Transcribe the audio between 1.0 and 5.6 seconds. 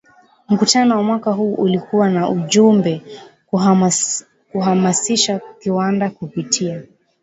mwaka huu ulikuwa na ujumbe kuhamasisha